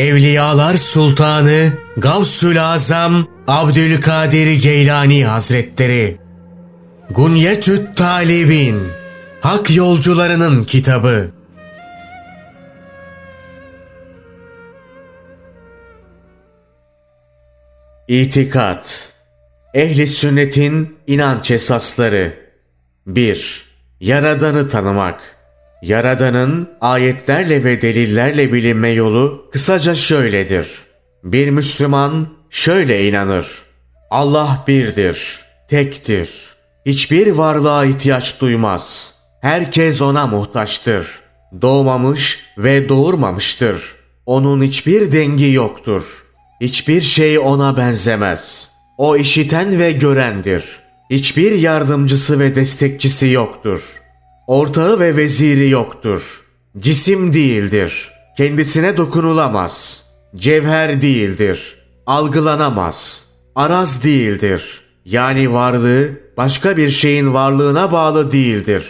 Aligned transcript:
Evliyalar 0.00 0.74
Sultanı 0.74 1.72
Gavsül 1.96 2.64
Azam 2.64 3.26
Abdülkadir 3.46 4.62
Geylani 4.62 5.24
Hazretleri. 5.24 6.18
Gunyetüt 7.10 7.96
Talibin 7.96 8.82
Hak 9.40 9.70
Yolcularının 9.70 10.64
Kitabı. 10.64 11.30
İtikat. 18.08 19.12
Ehli 19.74 20.06
sünnetin 20.06 20.98
inanç 21.06 21.50
esasları. 21.50 22.38
1. 23.06 23.64
Yaradanı 24.00 24.68
tanımak 24.68 25.39
Yaradanın 25.82 26.68
ayetlerle 26.80 27.64
ve 27.64 27.82
delillerle 27.82 28.52
bilinme 28.52 28.88
yolu 28.88 29.48
kısaca 29.52 29.94
şöyledir. 29.94 30.68
Bir 31.24 31.50
Müslüman 31.50 32.28
şöyle 32.50 33.08
inanır. 33.08 33.46
Allah 34.10 34.64
birdir, 34.68 35.40
tektir. 35.68 36.30
Hiçbir 36.86 37.32
varlığa 37.32 37.84
ihtiyaç 37.84 38.40
duymaz. 38.40 39.14
Herkes 39.40 40.02
ona 40.02 40.26
muhtaçtır. 40.26 41.06
Doğmamış 41.62 42.40
ve 42.58 42.88
doğurmamıştır. 42.88 43.82
Onun 44.26 44.62
hiçbir 44.62 45.12
dengi 45.12 45.52
yoktur. 45.52 46.02
Hiçbir 46.60 47.00
şey 47.00 47.38
ona 47.38 47.76
benzemez. 47.76 48.70
O 48.98 49.16
işiten 49.16 49.78
ve 49.78 49.92
görendir. 49.92 50.64
Hiçbir 51.10 51.52
yardımcısı 51.52 52.38
ve 52.38 52.54
destekçisi 52.54 53.28
yoktur.'' 53.28 53.99
Ortağı 54.50 55.00
ve 55.00 55.16
veziri 55.16 55.68
yoktur. 55.68 56.22
Cisim 56.78 57.32
değildir. 57.32 58.10
Kendisine 58.36 58.96
dokunulamaz. 58.96 60.02
Cevher 60.36 61.00
değildir. 61.00 61.78
Algılanamaz. 62.06 63.24
Araz 63.54 64.04
değildir. 64.04 64.80
Yani 65.04 65.52
varlığı 65.52 66.10
başka 66.36 66.76
bir 66.76 66.90
şeyin 66.90 67.34
varlığına 67.34 67.92
bağlı 67.92 68.32
değildir. 68.32 68.84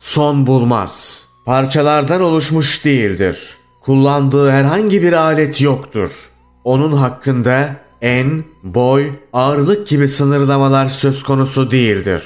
Son 0.00 0.46
bulmaz. 0.46 1.24
Parçalardan 1.46 2.20
oluşmuş 2.20 2.84
değildir. 2.84 3.38
Kullandığı 3.80 4.50
herhangi 4.50 5.02
bir 5.02 5.12
alet 5.12 5.60
yoktur. 5.60 6.10
Onun 6.64 6.92
hakkında 6.92 7.76
en, 8.00 8.44
boy, 8.62 9.10
ağırlık 9.32 9.86
gibi 9.86 10.08
sınırlamalar 10.08 10.86
söz 10.86 11.22
konusu 11.22 11.70
değildir. 11.70 12.22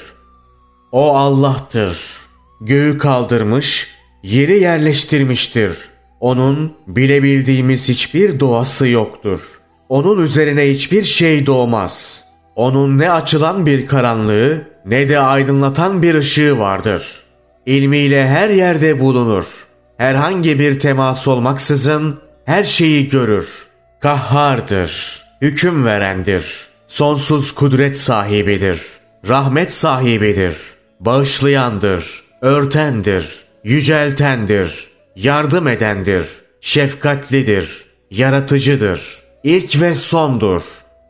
O 0.91 1.15
Allah'tır. 1.15 2.26
Göğü 2.61 2.97
kaldırmış, 2.97 3.87
yeri 4.23 4.59
yerleştirmiştir. 4.59 5.71
Onun 6.19 6.73
bilebildiğimiz 6.87 7.89
hiçbir 7.89 8.39
doğası 8.39 8.87
yoktur. 8.87 9.39
Onun 9.89 10.23
üzerine 10.23 10.71
hiçbir 10.71 11.03
şey 11.03 11.45
doğmaz. 11.45 12.23
Onun 12.55 12.97
ne 12.97 13.11
açılan 13.11 13.65
bir 13.65 13.87
karanlığı 13.87 14.67
ne 14.85 15.09
de 15.09 15.19
aydınlatan 15.19 16.01
bir 16.01 16.15
ışığı 16.15 16.59
vardır. 16.59 17.23
İlmiyle 17.65 18.27
her 18.27 18.49
yerde 18.49 18.99
bulunur. 18.99 19.45
Herhangi 19.97 20.59
bir 20.59 20.79
temas 20.79 21.27
olmaksızın 21.27 22.19
her 22.45 22.63
şeyi 22.63 23.09
görür. 23.09 23.47
Kahhardır, 23.99 25.23
hüküm 25.41 25.85
verendir. 25.85 26.67
Sonsuz 26.87 27.51
kudret 27.51 27.97
sahibidir. 27.97 28.81
Rahmet 29.27 29.73
sahibidir. 29.73 30.55
Bağışlayandır 30.99 32.26
örtendir, 32.41 33.45
yüceltendir, 33.63 34.87
yardım 35.15 35.67
edendir, 35.67 36.25
şefkatlidir, 36.61 37.85
yaratıcıdır, 38.11 39.01
ilk 39.43 39.81
ve 39.81 39.95
sondur, 39.95 40.61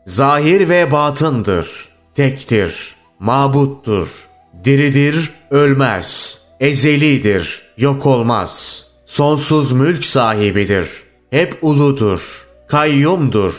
zahir 0.06 0.68
ve 0.68 0.92
batındır, 0.92 1.68
tektir, 2.14 2.94
mabuttur, 3.18 4.08
diridir, 4.64 5.32
ölmez, 5.50 6.38
ezelidir, 6.60 7.62
yok 7.78 8.06
olmaz, 8.06 8.84
sonsuz 9.06 9.72
mülk 9.72 10.04
sahibidir, 10.04 10.88
hep 11.30 11.58
uludur, 11.62 12.46
kayyumdur, 12.68 13.54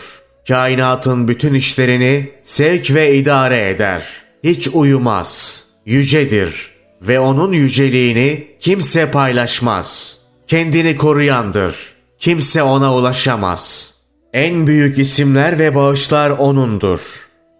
kainatın 0.48 1.28
bütün 1.28 1.54
işlerini 1.54 2.32
sevk 2.44 2.92
ve 2.92 3.16
idare 3.16 3.70
eder, 3.70 4.04
hiç 4.44 4.68
uyumaz, 4.68 5.64
yücedir, 5.86 6.69
ve 7.02 7.20
onun 7.20 7.52
yüceliğini 7.52 8.48
kimse 8.60 9.12
paylaşmaz. 9.12 10.18
Kendini 10.48 10.98
koruyandır. 10.98 11.76
Kimse 12.20 12.64
ona 12.64 12.96
ulaşamaz. 12.96 13.94
En 14.34 14.68
büyük 14.68 15.00
isimler 15.00 15.60
ve 15.60 15.76
bağışlar 15.76 16.30
O'nundur. 16.30 17.00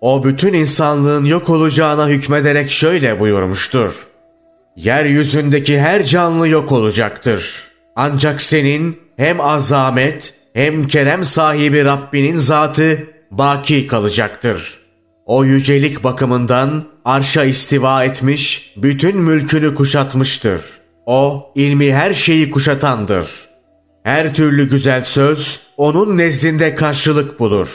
O 0.02 0.24
bütün 0.24 0.54
insanlığın 0.54 1.26
yok 1.26 1.50
olacağına 1.50 2.08
hükmederek 2.08 2.72
şöyle 2.72 3.20
buyurmuştur. 3.20 4.08
Yeryüzündeki 4.76 5.80
her 5.80 6.06
canlı 6.06 6.48
yok 6.48 6.72
olacaktır. 6.72 7.68
Ancak 7.96 8.42
senin 8.42 9.00
hem 9.18 9.42
azamet 9.42 10.34
hem 10.54 10.88
kerem 10.88 11.24
sahibi 11.24 11.86
Rabbinin 11.86 12.36
zatı 12.36 13.08
baki 13.32 13.88
kalacaktır.'' 13.88 14.79
O 15.30 15.46
yücelik 15.46 16.04
bakımından 16.04 16.84
arşa 17.06 17.44
istiva 17.44 18.04
etmiş, 18.04 18.74
bütün 18.78 19.18
mülkünü 19.18 19.76
kuşatmıştır. 19.76 20.62
O 21.06 21.52
ilmi 21.56 21.94
her 21.94 22.14
şeyi 22.14 22.52
kuşatandır. 22.52 23.28
Her 24.04 24.34
türlü 24.34 24.70
güzel 24.70 25.04
söz 25.04 25.60
onun 25.78 26.18
nezdinde 26.18 26.76
karşılık 26.76 27.40
bulur. 27.40 27.70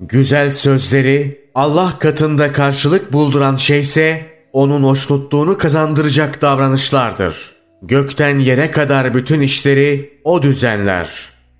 Güzel 0.00 0.50
sözleri 0.50 1.48
Allah 1.54 1.98
katında 1.98 2.52
karşılık 2.52 3.12
bulduran 3.12 3.56
şeyse 3.56 4.26
onun 4.52 4.84
hoşnutluğunu 4.84 5.58
kazandıracak 5.58 6.42
davranışlardır. 6.42 7.52
Gökten 7.82 8.38
yere 8.38 8.70
kadar 8.70 9.14
bütün 9.14 9.40
işleri 9.40 10.18
o 10.24 10.42
düzenler. 10.42 11.08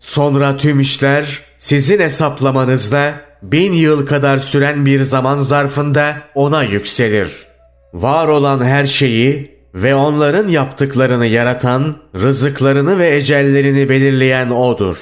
Sonra 0.01 0.57
tüm 0.57 0.81
işler 0.81 1.41
sizin 1.59 2.01
hesaplamanızda 2.01 3.32
bin 3.43 3.73
yıl 3.73 4.07
kadar 4.07 4.39
süren 4.39 4.87
bir 4.87 5.03
zaman 5.03 5.37
zarfında 5.37 6.17
ona 6.35 6.63
yükselir. 6.63 7.47
Var 7.95 8.29
olan 8.29 8.65
her 8.65 8.87
şeyi 8.87 9.59
ve 9.75 9.95
onların 9.95 10.49
yaptıklarını 10.49 11.27
yaratan, 11.27 11.97
rızıklarını 12.15 12.99
ve 12.99 13.17
ecellerini 13.17 13.89
belirleyen 13.89 14.51
O'dur. 14.51 14.97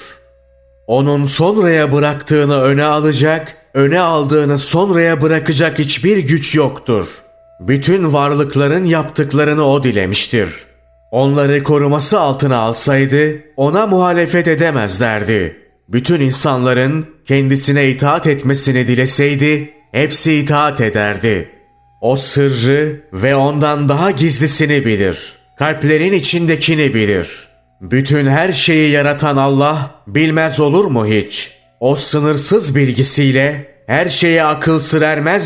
Onun 0.87 1.27
sonraya 1.27 1.93
bıraktığını 1.93 2.61
öne 2.61 2.84
alacak, 2.84 3.56
öne 3.75 4.01
aldığını 4.01 4.59
sonraya 4.59 5.22
bırakacak 5.22 5.78
hiçbir 5.78 6.19
güç 6.19 6.55
yoktur. 6.55 7.09
Bütün 7.61 8.12
varlıkların 8.12 8.84
yaptıklarını 8.84 9.67
O 9.67 9.83
dilemiştir. 9.83 10.49
Onları 11.11 11.62
koruması 11.62 12.21
altına 12.21 12.57
alsaydı 12.57 13.43
ona 13.57 13.87
muhalefet 13.87 14.49
edemezlerdi.'' 14.49 15.59
Bütün 15.93 16.21
insanların 16.21 17.06
kendisine 17.27 17.89
itaat 17.89 18.27
etmesini 18.27 18.89
dileseydi, 18.89 19.75
hepsi 19.93 20.34
itaat 20.34 20.81
ederdi. 20.81 21.51
O 22.01 22.17
sırrı 22.17 23.01
ve 23.12 23.34
ondan 23.34 23.89
daha 23.89 24.11
gizlisini 24.11 24.84
bilir. 24.84 25.39
Kalplerin 25.59 26.12
içindekini 26.12 26.95
bilir. 26.95 27.49
Bütün 27.81 28.27
her 28.27 28.53
şeyi 28.53 28.91
yaratan 28.91 29.37
Allah 29.37 29.95
bilmez 30.06 30.61
olur 30.61 30.84
mu 30.84 31.06
hiç? 31.06 31.53
O 31.81 31.97
sınırsız 31.97 32.77
bilgisiyle 32.77 33.75
her 33.87 34.09
şeye 34.09 34.45
akıl 34.45 34.81
sır 34.81 35.03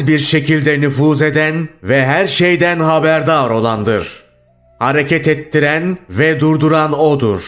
bir 0.06 0.18
şekilde 0.18 0.80
nüfuz 0.80 1.22
eden 1.22 1.68
ve 1.82 2.06
her 2.06 2.26
şeyden 2.26 2.80
haberdar 2.80 3.50
olandır. 3.50 4.22
Hareket 4.78 5.28
ettiren 5.28 5.98
ve 6.10 6.40
durduran 6.40 6.92
O'dur. 6.92 7.42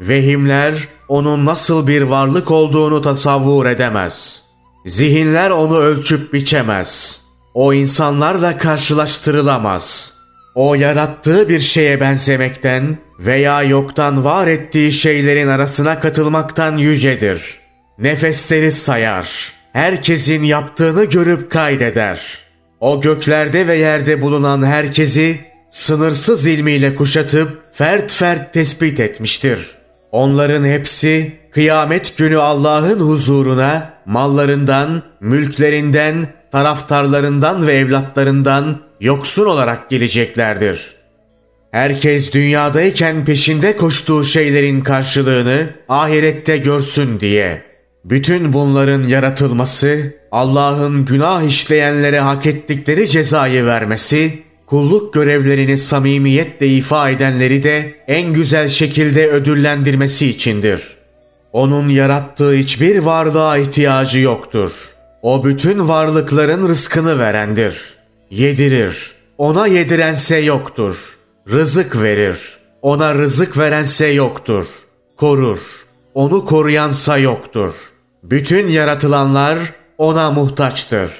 Vehimler 0.00 0.74
onun 1.08 1.46
nasıl 1.46 1.86
bir 1.86 2.02
varlık 2.02 2.50
olduğunu 2.50 3.02
tasavvur 3.02 3.66
edemez. 3.66 4.42
Zihinler 4.86 5.50
onu 5.50 5.78
ölçüp 5.78 6.32
biçemez. 6.32 7.20
O 7.54 7.72
insanlarla 7.72 8.58
karşılaştırılamaz. 8.58 10.14
O 10.54 10.74
yarattığı 10.74 11.48
bir 11.48 11.60
şeye 11.60 12.00
benzemekten 12.00 12.98
veya 13.18 13.62
yoktan 13.62 14.24
var 14.24 14.46
ettiği 14.46 14.92
şeylerin 14.92 15.48
arasına 15.48 16.00
katılmaktan 16.00 16.76
yücedir. 16.76 17.58
Nefesleri 17.98 18.72
sayar. 18.72 19.52
Herkesin 19.72 20.42
yaptığını 20.42 21.04
görüp 21.04 21.50
kaydeder. 21.50 22.38
O 22.80 23.00
göklerde 23.00 23.66
ve 23.66 23.76
yerde 23.76 24.22
bulunan 24.22 24.66
herkesi 24.66 25.40
sınırsız 25.70 26.46
ilmiyle 26.46 26.94
kuşatıp 26.94 27.62
fert 27.72 28.12
fert 28.12 28.52
tespit 28.52 29.00
etmiştir.'' 29.00 29.77
Onların 30.12 30.64
hepsi 30.64 31.32
kıyamet 31.50 32.16
günü 32.16 32.38
Allah'ın 32.38 33.00
huzuruna 33.00 33.94
mallarından, 34.06 35.02
mülklerinden, 35.20 36.26
taraftarlarından 36.52 37.66
ve 37.66 37.74
evlatlarından 37.74 38.80
yoksun 39.00 39.46
olarak 39.46 39.90
geleceklerdir. 39.90 40.94
Herkes 41.70 42.32
dünyadayken 42.32 43.24
peşinde 43.24 43.76
koştuğu 43.76 44.24
şeylerin 44.24 44.80
karşılığını 44.80 45.70
ahirette 45.88 46.58
görsün 46.58 47.20
diye. 47.20 47.62
Bütün 48.04 48.52
bunların 48.52 49.02
yaratılması, 49.02 50.14
Allah'ın 50.32 51.04
günah 51.04 51.42
işleyenlere 51.42 52.20
hak 52.20 52.46
ettikleri 52.46 53.08
cezayı 53.08 53.66
vermesi, 53.66 54.42
kulluk 54.68 55.14
görevlerini 55.14 55.78
samimiyetle 55.78 56.66
ifa 56.66 57.10
edenleri 57.10 57.62
de 57.62 57.94
en 58.08 58.32
güzel 58.32 58.68
şekilde 58.68 59.28
ödüllendirmesi 59.28 60.28
içindir. 60.28 60.82
Onun 61.52 61.88
yarattığı 61.88 62.52
hiçbir 62.52 62.98
varlığa 62.98 63.58
ihtiyacı 63.58 64.18
yoktur. 64.18 64.72
O 65.22 65.44
bütün 65.44 65.88
varlıkların 65.88 66.68
rızkını 66.68 67.18
verendir. 67.18 67.94
Yedirir. 68.30 69.12
Ona 69.38 69.66
yedirense 69.66 70.36
yoktur. 70.36 70.96
Rızık 71.50 72.02
verir. 72.02 72.58
Ona 72.82 73.14
rızık 73.14 73.58
verense 73.58 74.06
yoktur. 74.06 74.66
Korur. 75.16 75.58
Onu 76.14 76.44
koruyansa 76.44 77.18
yoktur. 77.18 77.74
Bütün 78.22 78.68
yaratılanlar 78.68 79.58
ona 79.98 80.30
muhtaçtır. 80.30 81.10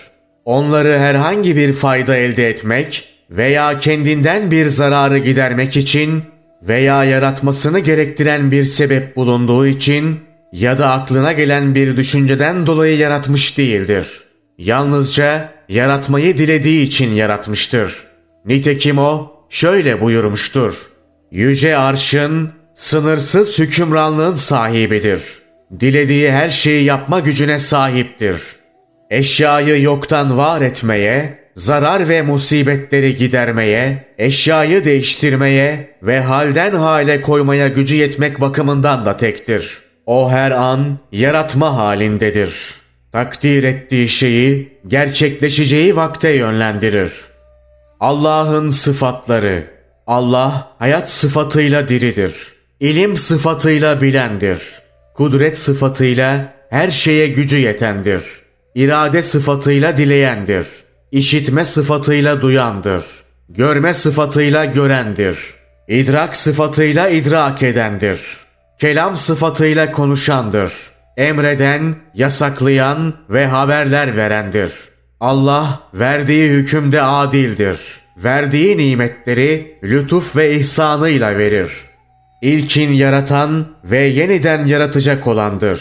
Onları 0.44 0.98
herhangi 0.98 1.56
bir 1.56 1.72
fayda 1.72 2.16
elde 2.16 2.48
etmek 2.48 3.17
veya 3.30 3.78
kendinden 3.78 4.50
bir 4.50 4.66
zararı 4.66 5.19
gidermek 5.19 5.76
için 5.76 6.22
veya 6.62 7.04
yaratmasını 7.04 7.78
gerektiren 7.78 8.50
bir 8.50 8.64
sebep 8.64 9.16
bulunduğu 9.16 9.66
için 9.66 10.20
ya 10.52 10.78
da 10.78 10.90
aklına 10.90 11.32
gelen 11.32 11.75
bir 11.75 11.96
düşünceden 11.96 12.66
dolayı 12.66 12.98
yaratmış 12.98 13.58
değildir. 13.58 14.25
Yalnızca 14.58 15.52
yaratmayı 15.69 16.38
dilediği 16.38 16.82
için 16.82 17.10
yaratmıştır. 17.10 18.04
Nitekim 18.44 18.98
o 18.98 19.32
şöyle 19.50 20.00
buyurmuştur. 20.00 20.75
Yüce 21.30 21.76
arşın 21.76 22.50
sınırsız 22.75 23.58
hükümranlığın 23.58 24.34
sahibidir. 24.34 25.22
Dilediği 25.80 26.30
her 26.32 26.48
şeyi 26.48 26.84
yapma 26.84 27.20
gücüne 27.20 27.58
sahiptir. 27.58 28.42
Eşyayı 29.10 29.82
yoktan 29.82 30.38
var 30.38 30.60
etmeye, 30.60 31.38
zarar 31.58 32.08
ve 32.08 32.22
musibetleri 32.22 33.16
gidermeye, 33.16 34.05
eşyayı 34.19 34.84
değiştirmeye 34.84 35.94
ve 36.02 36.20
halden 36.20 36.75
hale 36.75 37.20
koymaya 37.20 37.69
gücü 37.69 37.96
yetmek 37.96 38.40
bakımından 38.40 39.06
da 39.06 39.16
tektir. 39.16 39.78
O 40.06 40.31
her 40.31 40.50
an 40.50 40.99
yaratma 41.12 41.76
halindedir. 41.76 42.75
Takdir 43.12 43.64
ettiği 43.64 44.08
şeyi 44.08 44.78
gerçekleşeceği 44.88 45.96
vakte 45.96 46.31
yönlendirir. 46.31 47.12
Allah'ın 48.00 48.70
sıfatları 48.70 49.64
Allah 50.06 50.72
hayat 50.78 51.11
sıfatıyla 51.11 51.88
diridir. 51.88 52.34
İlim 52.81 53.16
sıfatıyla 53.16 54.00
bilendir. 54.00 54.62
Kudret 55.14 55.58
sıfatıyla 55.58 56.54
her 56.70 56.90
şeye 56.90 57.26
gücü 57.26 57.56
yetendir. 57.56 58.22
İrade 58.75 59.22
sıfatıyla 59.22 59.96
dileyendir. 59.96 60.66
İşitme 61.12 61.64
sıfatıyla 61.64 62.43
duyandır. 62.43 63.05
Görme 63.49 63.94
sıfatıyla 63.94 64.64
görendir. 64.64 65.38
İdrak 65.88 66.37
sıfatıyla 66.37 67.08
idrak 67.08 67.62
edendir. 67.62 68.20
Kelam 68.78 69.16
sıfatıyla 69.16 69.93
konuşandır. 69.93 70.72
Emreden, 71.16 71.96
yasaklayan 72.14 73.14
ve 73.31 73.46
haberler 73.46 74.16
verendir. 74.16 74.72
Allah 75.20 75.81
verdiği 75.94 76.50
hükümde 76.50 77.02
adildir. 77.02 77.81
Verdiği 78.16 78.78
nimetleri 78.78 79.78
lütuf 79.84 80.37
ve 80.37 80.54
ihsanıyla 80.54 81.38
verir. 81.38 81.70
İlkin 82.43 82.93
yaratan 82.93 83.66
ve 83.84 83.99
yeniden 83.99 84.66
yaratacak 84.66 85.26
olandır. 85.26 85.81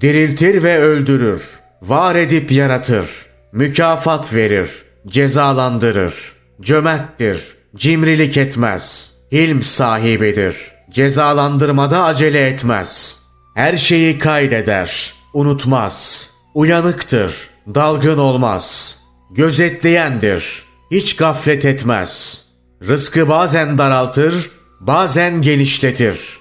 Diriltir 0.00 0.62
ve 0.62 0.78
öldürür. 0.78 1.42
Var 1.82 2.14
edip 2.14 2.52
yaratır. 2.52 3.06
Mükafat 3.52 4.34
verir. 4.34 4.70
Cezalandırır. 5.06 6.14
Cömerttir. 6.60 7.38
Cimrilik 7.76 8.36
etmez. 8.36 9.12
Hilm 9.32 9.62
sahibidir. 9.62 10.56
Cezalandırmada 10.90 12.04
acele 12.04 12.46
etmez. 12.46 13.18
Her 13.54 13.76
şeyi 13.76 14.18
kaydeder. 14.18 15.14
Unutmaz. 15.34 16.30
Uyanıktır. 16.54 17.34
Dalgın 17.74 18.18
olmaz. 18.18 18.98
Gözetleyendir. 19.30 20.62
Hiç 20.90 21.16
gaflet 21.16 21.64
etmez. 21.64 22.44
Rızkı 22.88 23.28
bazen 23.28 23.78
daraltır, 23.78 24.50
bazen 24.80 25.42
genişletir. 25.42 26.38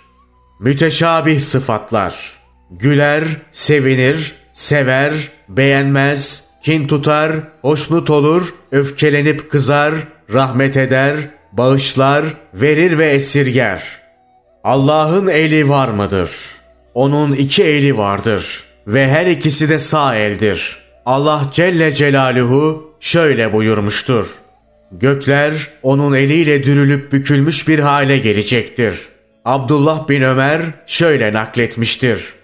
Müteşabih 0.60 1.40
sıfatlar. 1.40 2.32
Güler, 2.72 3.24
sevinir, 3.52 4.36
sever, 4.54 5.14
beğenmez, 5.50 6.51
kin 6.64 6.88
tutar, 6.88 7.32
hoşnut 7.62 8.10
olur, 8.10 8.54
öfkelenip 8.72 9.52
kızar, 9.52 9.94
rahmet 10.34 10.78
eder, 10.78 11.16
bağışlar, 11.52 12.26
verir 12.54 12.98
ve 12.98 13.10
esirger. 13.10 13.84
Allah'ın 14.64 15.28
eli 15.28 15.70
var 15.70 15.88
mıdır? 15.88 16.32
Onun 16.94 17.34
iki 17.34 17.64
eli 17.64 17.98
vardır 17.98 18.64
ve 18.88 19.08
her 19.08 19.26
ikisi 19.26 19.70
de 19.70 19.80
sağ 19.80 20.16
eldir. 20.16 20.78
Allah 21.06 21.50
Celle 21.54 21.96
Celaluhu 21.96 22.96
şöyle 23.00 23.54
buyurmuştur. 23.54 24.28
Gökler 24.92 25.54
onun 25.84 26.14
eliyle 26.14 26.64
dürülüp 26.64 27.12
bükülmüş 27.12 27.68
bir 27.68 27.80
hale 27.80 28.18
gelecektir. 28.18 29.00
Abdullah 29.46 30.10
bin 30.10 30.22
Ömer 30.22 30.62
şöyle 30.88 31.34
nakletmiştir. 31.34 32.41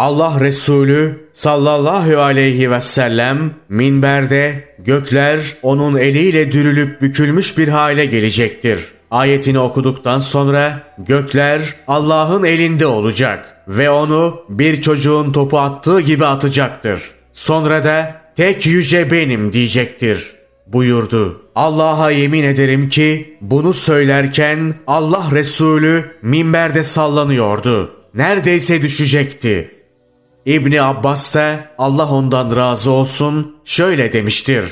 Allah 0.00 0.40
Resulü 0.40 1.28
sallallahu 1.32 2.18
aleyhi 2.18 2.70
ve 2.70 2.80
sellem 2.80 3.54
minberde 3.68 4.74
gökler 4.78 5.40
onun 5.62 5.96
eliyle 5.96 6.52
dürülüp 6.52 7.02
bükülmüş 7.02 7.58
bir 7.58 7.68
hale 7.68 8.06
gelecektir. 8.06 8.80
Ayetini 9.10 9.58
okuduktan 9.58 10.18
sonra 10.18 10.82
gökler 10.98 11.60
Allah'ın 11.88 12.44
elinde 12.44 12.86
olacak 12.86 13.56
ve 13.68 13.90
onu 13.90 14.42
bir 14.48 14.82
çocuğun 14.82 15.32
topu 15.32 15.58
attığı 15.58 16.00
gibi 16.00 16.26
atacaktır. 16.26 17.02
Sonra 17.32 17.84
da 17.84 18.20
tek 18.36 18.66
yüce 18.66 19.10
benim 19.10 19.52
diyecektir 19.52 20.34
buyurdu. 20.66 21.42
Allah'a 21.54 22.10
yemin 22.10 22.44
ederim 22.44 22.88
ki 22.88 23.38
bunu 23.40 23.72
söylerken 23.72 24.74
Allah 24.86 25.28
Resulü 25.32 26.04
minberde 26.22 26.84
sallanıyordu. 26.84 27.90
Neredeyse 28.14 28.82
düşecekti. 28.82 29.79
İbni 30.46 30.82
Abbas 30.82 31.34
da 31.34 31.60
Allah 31.78 32.10
ondan 32.10 32.56
razı 32.56 32.90
olsun 32.90 33.56
şöyle 33.64 34.12
demiştir. 34.12 34.64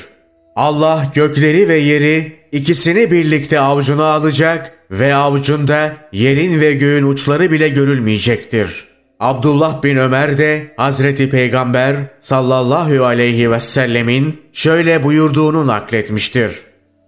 Allah 0.55 1.11
gökleri 1.15 1.67
ve 1.67 1.77
yeri 1.77 2.39
ikisini 2.51 3.11
birlikte 3.11 3.59
avucuna 3.59 4.05
alacak 4.05 4.71
ve 4.91 5.15
avucunda 5.15 5.93
yerin 6.11 6.61
ve 6.61 6.73
göğün 6.73 7.03
uçları 7.03 7.51
bile 7.51 7.69
görülmeyecektir. 7.69 8.87
Abdullah 9.19 9.83
bin 9.83 9.97
Ömer 9.97 10.37
de 10.37 10.73
Hazreti 10.77 11.29
Peygamber 11.29 11.95
sallallahu 12.19 13.05
aleyhi 13.05 13.51
ve 13.51 13.59
sellemin 13.59 14.41
şöyle 14.53 15.03
buyurduğunu 15.03 15.67
nakletmiştir. 15.67 16.51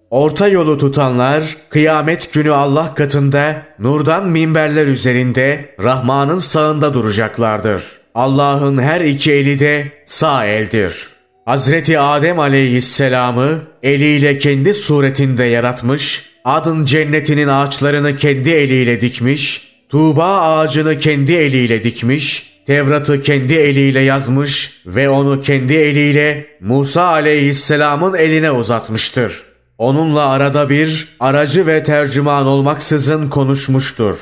Orta 0.09 0.47
yolu 0.47 0.77
tutanlar 0.77 1.57
kıyamet 1.69 2.33
günü 2.33 2.51
Allah 2.51 2.93
katında 2.93 3.61
nurdan 3.79 4.29
minberler 4.29 4.87
üzerinde 4.87 5.75
Rahman'ın 5.83 6.37
sağında 6.37 6.93
duracaklardır. 6.93 8.00
Allah'ın 8.15 8.77
her 8.77 9.01
iki 9.01 9.33
eli 9.33 9.59
de 9.59 9.91
sağ 10.05 10.45
eldir. 10.45 11.07
Hazreti 11.45 11.99
Adem 11.99 12.39
aleyhisselamı 12.39 13.61
eliyle 13.83 14.37
kendi 14.37 14.73
suretinde 14.73 15.43
yaratmış, 15.43 16.25
adın 16.45 16.85
cennetinin 16.85 17.47
ağaçlarını 17.47 18.17
kendi 18.17 18.49
eliyle 18.49 19.01
dikmiş, 19.01 19.71
Tuğba 19.89 20.37
ağacını 20.37 20.99
kendi 20.99 21.33
eliyle 21.33 21.83
dikmiş, 21.83 22.51
Tevrat'ı 22.67 23.21
kendi 23.21 23.53
eliyle 23.53 23.99
yazmış 23.99 24.81
ve 24.85 25.09
onu 25.09 25.41
kendi 25.41 25.73
eliyle 25.73 26.47
Musa 26.61 27.03
aleyhisselamın 27.03 28.13
eline 28.13 28.51
uzatmıştır. 28.51 29.43
Onunla 29.77 30.25
arada 30.25 30.69
bir 30.69 31.15
aracı 31.19 31.67
ve 31.67 31.83
tercüman 31.83 32.47
olmaksızın 32.47 33.29
konuşmuştur. 33.29 34.17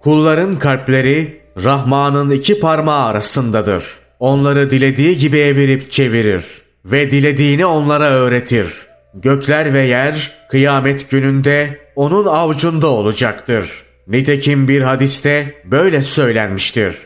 Kulların 0.00 0.58
kalpleri 0.58 1.41
Rahman'ın 1.56 2.30
iki 2.30 2.60
parmağı 2.60 3.06
arasındadır. 3.06 3.84
Onları 4.18 4.70
dilediği 4.70 5.18
gibi 5.18 5.38
evirip 5.38 5.90
çevirir 5.90 6.44
ve 6.84 7.10
dilediğini 7.10 7.66
onlara 7.66 8.10
öğretir. 8.10 8.68
Gökler 9.14 9.74
ve 9.74 9.80
yer 9.80 10.32
kıyamet 10.50 11.10
gününde 11.10 11.78
onun 11.96 12.26
avucunda 12.26 12.86
olacaktır.'' 12.86 13.92
Nitekim 14.08 14.68
bir 14.68 14.82
hadiste 14.82 15.54
böyle 15.64 16.02
söylenmiştir. 16.02 16.96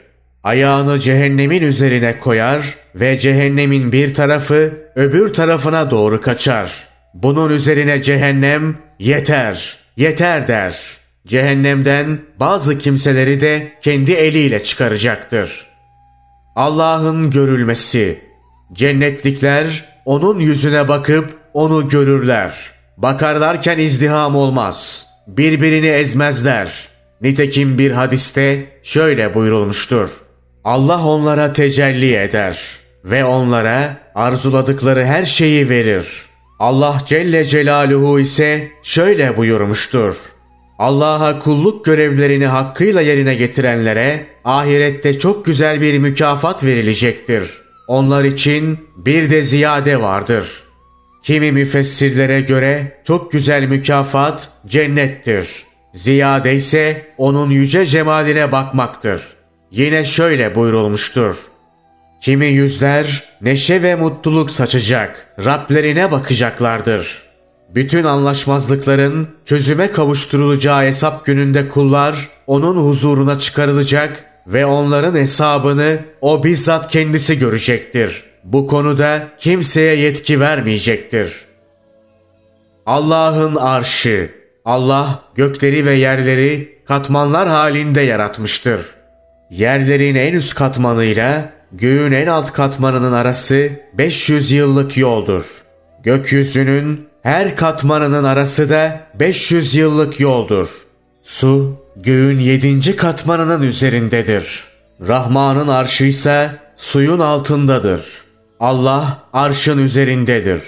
Ayağını 0.45 1.01
cehennemin 1.01 1.63
üzerine 1.63 2.19
koyar 2.19 2.75
ve 2.95 3.19
cehennemin 3.19 3.93
bir 3.93 4.15
tarafı 4.15 4.73
öbür 4.97 5.35
tarafına 5.35 5.91
doğru 5.91 6.21
kaçar. 6.21 6.89
Bunun 7.15 7.51
üzerine 7.51 8.03
cehennem 8.03 8.79
yeter, 8.99 9.77
yeter 9.97 10.49
der. 10.49 10.79
Cehennemden 11.27 12.21
bazı 12.41 12.79
kimseleri 12.79 13.41
de 13.41 13.73
kendi 13.83 14.13
eliyle 14.13 14.63
çıkaracaktır. 14.63 15.67
Allah'ın 16.57 17.31
görülmesi. 17.31 18.23
Cennetlikler 18.73 19.85
onun 20.05 20.39
yüzüne 20.41 20.89
bakıp 20.89 21.39
onu 21.55 21.89
görürler. 21.89 22.55
Bakarlarken 22.97 23.79
izdiham 23.79 24.37
olmaz. 24.37 25.07
Birbirini 25.27 25.87
ezmezler. 25.87 26.89
Nitekim 27.21 27.79
bir 27.79 27.91
hadiste 27.91 28.67
şöyle 28.83 29.35
buyurulmuştur. 29.35 30.11
Allah 30.65 31.07
onlara 31.07 31.53
tecelli 31.53 32.17
eder 32.17 32.59
ve 33.05 33.25
onlara 33.25 33.97
arzuladıkları 34.15 35.05
her 35.05 35.25
şeyi 35.25 35.69
verir. 35.69 36.07
Allah 36.59 36.99
Celle 37.07 37.45
Celaluhu 37.45 38.21
ise 38.21 38.69
şöyle 38.83 39.37
buyurmuştur. 39.37 40.17
Allah'a 40.79 41.39
kulluk 41.39 41.85
görevlerini 41.85 42.47
hakkıyla 42.47 43.01
yerine 43.01 43.35
getirenlere 43.35 44.27
ahirette 44.45 45.19
çok 45.19 45.45
güzel 45.45 45.81
bir 45.81 45.99
mükafat 45.99 46.65
verilecektir. 46.65 47.51
Onlar 47.89 48.25
için 48.25 48.79
bir 48.97 49.31
de 49.31 49.43
ziyade 49.43 50.01
vardır. 50.01 50.63
Kimi 51.23 51.53
müfessirlere 51.53 52.41
göre 52.41 53.03
çok 53.07 53.33
güzel 53.33 53.67
mükafat 53.67 54.51
cennettir. 54.67 55.67
Ziyade 55.95 56.55
ise 56.55 57.07
onun 57.19 57.51
yüce 57.51 57.87
cemaline 57.87 58.53
bakmaktır. 58.53 59.23
Yine 59.71 60.05
şöyle 60.05 60.55
buyurulmuştur. 60.55 61.37
Kimi 62.21 62.47
yüzler 62.47 63.25
neşe 63.41 63.83
ve 63.83 63.95
mutluluk 63.95 64.51
saçacak, 64.51 65.35
Rablerine 65.45 66.11
bakacaklardır.'' 66.11 67.26
Bütün 67.77 68.05
anlaşmazlıkların 68.05 69.29
çözüme 69.45 69.93
kavuşturulacağı 69.93 70.83
hesap 70.83 71.27
gününde 71.27 71.69
kullar 71.69 72.29
onun 72.47 72.77
huzuruna 72.77 73.39
çıkarılacak 73.39 74.25
ve 74.47 74.67
onların 74.67 75.15
hesabını 75.15 75.99
o 76.21 76.45
bizzat 76.45 76.89
kendisi 76.89 77.39
görecektir. 77.39 78.25
Bu 78.45 78.67
konuda 78.67 79.29
kimseye 79.39 79.97
yetki 79.97 80.41
vermeyecektir. 80.41 81.33
Allah'ın 82.87 83.57
arşı 83.57 84.31
Allah 84.65 85.23
gökleri 85.35 85.87
ve 85.87 85.93
yerleri 85.93 86.79
katmanlar 86.85 87.49
halinde 87.49 88.01
yaratmıştır. 88.01 88.81
Yerlerin 89.51 90.15
en 90.15 90.33
üst 90.33 90.55
katmanıyla 90.55 91.53
göğün 91.73 92.13
en 92.13 92.27
alt 92.27 92.53
katmanının 92.53 93.13
arası 93.13 93.71
500 93.99 94.53
yıllık 94.53 94.97
yoldur. 94.97 95.45
Gökyüzünün 96.03 97.06
her 97.27 97.57
katmanının 97.57 98.25
arası 98.25 98.71
da 98.71 99.01
500 99.15 99.75
yıllık 99.75 100.21
yoldur. 100.21 100.69
Su 101.23 101.77
göğün 101.97 102.39
yedinci 102.39 102.97
katmanının 102.97 103.63
üzerindedir. 103.63 104.65
Rahman'ın 105.09 105.69
arşı 105.69 106.05
ise 106.05 106.51
suyun 106.77 107.19
altındadır. 107.19 108.01
Allah 108.61 109.23
arşın 109.33 109.79
üzerindedir. 109.79 110.63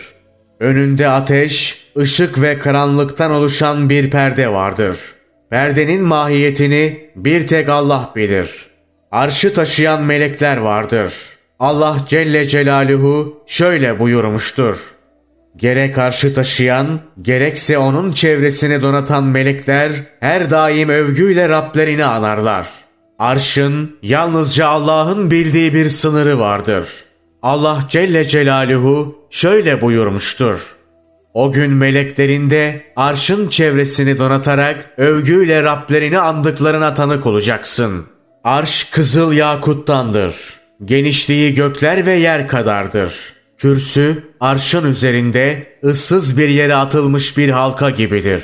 Önünde 0.60 1.08
ateş, 1.08 1.84
ışık 1.98 2.42
ve 2.42 2.58
karanlıktan 2.58 3.30
oluşan 3.30 3.90
bir 3.90 4.10
perde 4.10 4.52
vardır. 4.52 4.98
Perdenin 5.50 6.02
mahiyetini 6.02 7.10
bir 7.16 7.46
tek 7.46 7.68
Allah 7.68 8.12
bilir. 8.16 8.50
Arşı 9.10 9.54
taşıyan 9.54 10.02
melekler 10.02 10.56
vardır. 10.56 11.12
Allah 11.58 11.96
Celle 12.08 12.48
Celaluhu 12.48 13.44
şöyle 13.46 13.98
buyurmuştur. 13.98 14.97
Gerek 15.58 15.94
karşı 15.94 16.34
taşıyan, 16.34 17.00
gerekse 17.22 17.78
onun 17.78 18.12
çevresini 18.12 18.82
donatan 18.82 19.24
melekler 19.24 19.92
her 20.20 20.50
daim 20.50 20.88
övgüyle 20.88 21.48
Rablerini 21.48 22.04
anarlar. 22.04 22.68
Arşın 23.18 23.96
yalnızca 24.02 24.66
Allah'ın 24.66 25.30
bildiği 25.30 25.74
bir 25.74 25.88
sınırı 25.88 26.38
vardır. 26.38 26.88
Allah 27.42 27.80
Celle 27.88 28.24
Celaluhu 28.24 29.18
şöyle 29.30 29.80
buyurmuştur. 29.80 30.76
O 31.34 31.52
gün 31.52 31.72
meleklerinde 31.72 32.82
arşın 32.96 33.48
çevresini 33.48 34.18
donatarak 34.18 34.90
övgüyle 34.96 35.62
Rablerini 35.62 36.18
andıklarına 36.18 36.94
tanık 36.94 37.26
olacaksın. 37.26 38.06
Arş 38.44 38.84
kızıl 38.84 39.32
yakuttandır. 39.32 40.34
Genişliği 40.84 41.54
gökler 41.54 42.06
ve 42.06 42.12
yer 42.12 42.48
kadardır.'' 42.48 43.37
Kürsü 43.58 44.24
arşın 44.40 44.84
üzerinde 44.84 45.66
ıssız 45.84 46.38
bir 46.38 46.48
yere 46.48 46.74
atılmış 46.74 47.36
bir 47.36 47.48
halka 47.48 47.90
gibidir. 47.90 48.42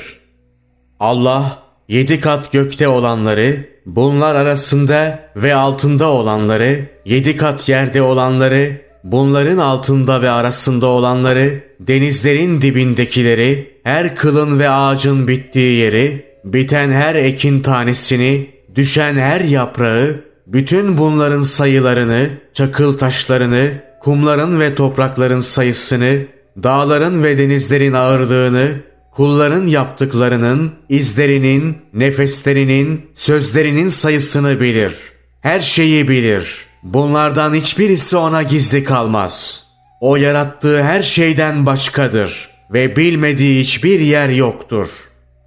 Allah 1.00 1.62
yedi 1.88 2.21
kat 2.21 2.52
gökte 2.52 2.88
olanları, 2.88 3.68
bunlar 3.87 4.35
arasında 4.35 5.30
ve 5.37 5.54
altında 5.54 6.09
olanları, 6.09 6.87
yedi 7.04 7.37
kat 7.37 7.68
yerde 7.68 8.02
olanları, 8.02 8.80
bunların 9.04 9.59
altında 9.59 10.23
ve 10.23 10.30
arasında 10.30 10.87
olanları, 10.87 11.61
denizlerin 11.80 12.61
dibindekileri, 12.61 13.80
her 13.83 14.16
kılın 14.16 14.59
ve 14.59 14.68
ağacın 14.71 15.28
bittiği 15.28 15.76
yeri, 15.76 16.25
biten 16.44 16.90
her 16.90 17.14
ekin 17.14 17.61
tanesini, 17.61 18.50
düşen 18.75 19.16
her 19.16 19.40
yaprağı, 19.40 20.21
bütün 20.47 20.99
bunların 20.99 21.42
sayılarını, 21.42 22.30
çakıl 22.52 22.99
taşlarını, 22.99 23.71
kumların 24.04 24.61
ve 24.61 24.75
toprakların 24.75 25.40
sayısını, 25.40 26.18
dağların 26.62 27.23
ve 27.23 27.38
denizlerin 27.38 27.92
ağırlığını, 27.92 28.80
kulların 29.12 29.66
yaptıklarının, 29.66 30.73
izlerinin, 30.88 31.78
nefeslerinin, 31.94 33.06
sözlerinin 33.14 33.88
sayısını 33.88 34.61
bilir. 34.61 34.94
Her 35.40 35.61
şeyi 35.61 36.08
bilir. 36.08 36.66
Bunlardan 36.82 37.54
hiçbirisi 37.54 38.16
ona 38.16 38.42
gizli 38.42 38.84
kalmaz. 38.84 39.64
O 40.00 40.16
yarattığı 40.16 40.82
her 40.82 41.02
şeyden 41.02 41.66
başkadır 41.66 42.49
ve 42.73 42.96
bilmediği 42.96 43.61
hiçbir 43.61 44.00
yer 44.00 44.28
yoktur. 44.28 44.88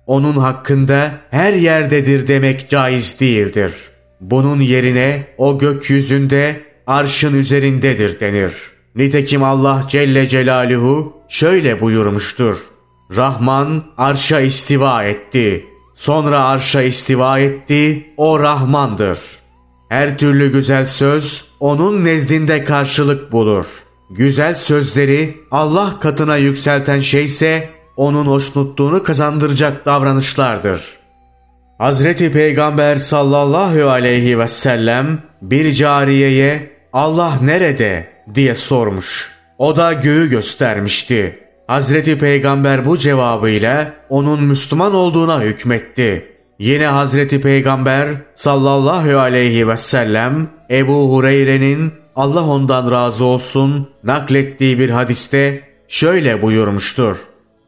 Onun 0.08 0.38
hakkında 0.38 1.12
her 1.32 1.54
yerdedir 1.54 2.28
demek 2.28 2.70
caiz 2.70 3.20
değildir. 3.20 3.74
Bunun 4.22 4.62
yerine 4.62 5.28
o 5.38 5.60
gökyüzünde 5.60 6.67
arşın 6.88 7.34
üzerindedir 7.34 8.20
denir. 8.20 8.54
Nitekim 8.96 9.44
Allah 9.44 9.86
Celle 9.90 10.28
Celaluhu 10.28 11.14
şöyle 11.30 11.82
buyurmuştur. 11.82 12.58
Rahman 13.16 13.84
arşa 13.98 14.40
istiva 14.40 15.04
etti. 15.04 15.66
Sonra 15.96 16.40
arşa 16.40 16.82
istiva 16.82 17.40
etti. 17.40 18.08
O 18.18 18.40
Rahmandır. 18.40 19.20
Her 19.90 20.18
türlü 20.18 20.52
güzel 20.52 20.86
söz 20.86 21.46
onun 21.60 22.06
nezdinde 22.06 22.64
karşılık 22.64 23.32
bulur. 23.32 23.66
Güzel 24.10 24.56
sözleri 24.56 25.38
Allah 25.52 26.00
katına 26.00 26.38
yükselten 26.38 27.00
şeyse 27.00 27.70
onun 27.96 28.26
hoşnutluğunu 28.26 29.04
kazandıracak 29.04 29.86
davranışlardır. 29.86 30.82
Hazreti 31.78 32.32
Peygamber 32.32 32.96
sallallahu 32.96 33.90
aleyhi 33.90 34.40
ve 34.40 34.48
sellem 34.48 35.24
bir 35.42 35.74
cariyeye 35.74 36.77
Allah 36.98 37.40
nerede 37.42 38.08
diye 38.36 38.56
sormuş. 38.56 39.32
O 39.58 39.78
da 39.78 39.94
göğü 39.94 40.30
göstermişti. 40.30 41.40
Hazreti 41.68 42.20
Peygamber 42.20 42.86
bu 42.86 42.98
cevabıyla 42.98 43.94
onun 44.10 44.44
Müslüman 44.44 44.94
olduğuna 44.94 45.42
hükmetti. 45.42 46.36
Yine 46.60 46.86
Hazreti 46.86 47.42
Peygamber 47.42 48.08
sallallahu 48.36 49.18
aleyhi 49.18 49.68
ve 49.68 49.78
sellem 49.78 50.50
Ebu 50.72 51.16
Hureyre'nin 51.16 51.94
Allah 52.16 52.48
ondan 52.48 52.92
razı 52.92 53.26
olsun 53.26 53.90
naklettiği 54.04 54.80
bir 54.80 54.90
hadiste 54.90 55.62
şöyle 55.88 56.42
buyurmuştur. 56.42 57.18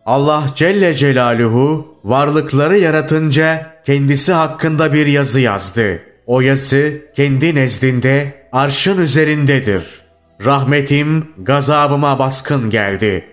Allah 0.06 0.44
Celle 0.56 0.94
Celaluhu 0.94 1.88
varlıkları 2.04 2.78
yaratınca 2.78 3.74
kendisi 3.86 4.34
hakkında 4.34 4.94
bir 4.94 5.06
yazı 5.06 5.40
yazdı. 5.40 6.02
O 6.26 6.42
yazı 6.42 7.02
kendi 7.16 7.56
nezdinde 7.56 8.39
arşın 8.52 8.98
üzerindedir. 8.98 9.84
Rahmetim 10.46 11.28
gazabıma 11.38 12.20
baskın 12.20 12.70
geldi. 12.70 13.26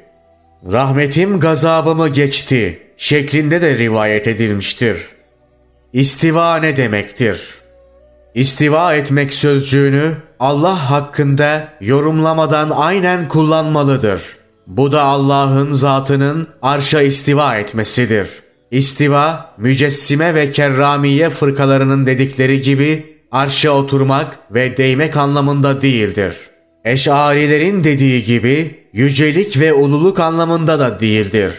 Rahmetim 0.72 1.40
gazabımı 1.40 2.08
geçti 2.08 2.82
şeklinde 2.96 3.62
de 3.62 3.78
rivayet 3.78 4.26
edilmiştir. 4.26 4.98
İstiva 5.92 6.56
ne 6.56 6.76
demektir? 6.76 7.54
İstiva 8.34 8.94
etmek 8.94 9.34
sözcüğünü 9.34 10.14
Allah 10.40 10.90
hakkında 10.90 11.68
yorumlamadan 11.80 12.70
aynen 12.70 13.28
kullanmalıdır. 13.28 14.22
Bu 14.66 14.92
da 14.92 15.02
Allah'ın 15.02 15.72
zatının 15.72 16.48
arşa 16.62 17.02
istiva 17.02 17.56
etmesidir. 17.56 18.28
İstiva, 18.70 19.54
mücessime 19.58 20.34
ve 20.34 20.50
kerramiye 20.50 21.30
fırkalarının 21.30 22.06
dedikleri 22.06 22.60
gibi 22.60 23.15
arşa 23.32 23.70
oturmak 23.70 24.38
ve 24.50 24.76
değmek 24.76 25.16
anlamında 25.16 25.82
değildir. 25.82 26.36
Eşarilerin 26.84 27.84
dediği 27.84 28.24
gibi 28.24 28.74
yücelik 28.92 29.60
ve 29.60 29.72
ululuk 29.72 30.20
anlamında 30.20 30.80
da 30.80 31.00
değildir. 31.00 31.52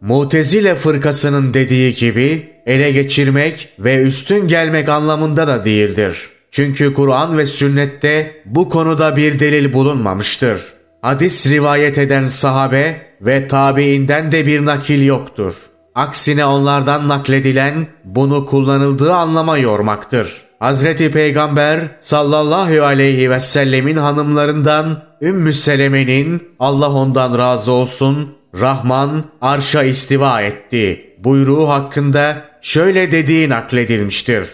Mutezile 0.00 0.74
fırkasının 0.74 1.54
dediği 1.54 1.94
gibi 1.94 2.48
ele 2.66 2.92
geçirmek 2.92 3.68
ve 3.78 4.02
üstün 4.02 4.48
gelmek 4.48 4.88
anlamında 4.88 5.46
da 5.46 5.64
değildir. 5.64 6.30
Çünkü 6.50 6.94
Kur'an 6.94 7.38
ve 7.38 7.46
sünnette 7.46 8.42
bu 8.44 8.68
konuda 8.68 9.16
bir 9.16 9.38
delil 9.38 9.72
bulunmamıştır. 9.72 10.62
Hadis 11.02 11.46
rivayet 11.46 11.98
eden 11.98 12.26
sahabe 12.26 13.06
ve 13.20 13.48
tabiinden 13.48 14.32
de 14.32 14.46
bir 14.46 14.64
nakil 14.64 15.06
yoktur. 15.06 15.54
Aksine 15.94 16.44
onlardan 16.44 17.08
nakledilen 17.08 17.86
bunu 18.04 18.46
kullanıldığı 18.46 19.14
anlama 19.14 19.58
yormaktır. 19.58 20.42
Hazreti 20.62 21.10
Peygamber 21.10 21.80
sallallahu 22.00 22.82
aleyhi 22.82 23.30
ve 23.30 23.40
sellemin 23.40 23.96
hanımlarından 23.96 25.04
Ümmü 25.22 25.52
Seleme'nin 25.52 26.42
Allah 26.58 26.92
ondan 26.92 27.38
razı 27.38 27.72
olsun 27.72 28.36
Rahman 28.60 29.24
arşa 29.40 29.82
istiva 29.82 30.42
etti 30.42 31.16
buyruğu 31.24 31.68
hakkında 31.68 32.44
şöyle 32.60 33.12
dediği 33.12 33.48
nakledilmiştir. 33.48 34.46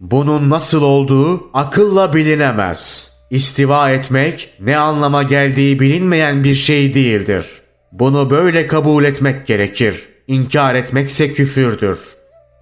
Bunun 0.00 0.50
nasıl 0.50 0.82
olduğu 0.82 1.50
akılla 1.52 2.14
bilinemez. 2.14 3.10
İstiva 3.30 3.90
etmek 3.90 4.50
ne 4.60 4.76
anlama 4.76 5.22
geldiği 5.22 5.80
bilinmeyen 5.80 6.44
bir 6.44 6.54
şey 6.54 6.94
değildir. 6.94 7.46
Bunu 7.92 8.30
böyle 8.30 8.66
kabul 8.66 9.04
etmek 9.04 9.46
gerekir. 9.46 10.08
İnkar 10.26 10.74
etmekse 10.74 11.32
küfürdür. 11.32 11.98